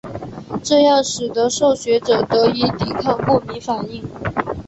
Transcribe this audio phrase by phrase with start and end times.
[0.63, 4.03] 这样使得受血者得以抵抗过敏反应。